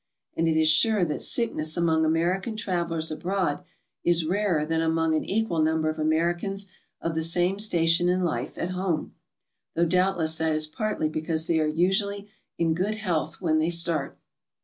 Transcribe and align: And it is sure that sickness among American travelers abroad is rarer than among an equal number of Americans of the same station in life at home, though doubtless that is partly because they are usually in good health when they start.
And 0.35 0.47
it 0.47 0.57
is 0.59 0.67
sure 0.67 1.05
that 1.05 1.21
sickness 1.21 1.77
among 1.77 2.05
American 2.05 2.55
travelers 2.57 3.11
abroad 3.11 3.63
is 4.03 4.25
rarer 4.25 4.65
than 4.65 4.81
among 4.81 5.13
an 5.13 5.23
equal 5.23 5.61
number 5.61 5.89
of 5.91 5.99
Americans 5.99 6.65
of 7.01 7.13
the 7.13 7.21
same 7.21 7.59
station 7.59 8.09
in 8.09 8.23
life 8.23 8.57
at 8.57 8.71
home, 8.71 9.13
though 9.75 9.85
doubtless 9.85 10.39
that 10.39 10.53
is 10.53 10.65
partly 10.65 11.07
because 11.07 11.45
they 11.45 11.59
are 11.59 11.67
usually 11.67 12.27
in 12.57 12.73
good 12.73 12.95
health 12.95 13.41
when 13.41 13.59
they 13.59 13.69
start. 13.69 14.17